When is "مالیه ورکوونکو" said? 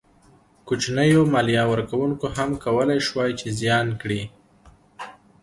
1.33-2.25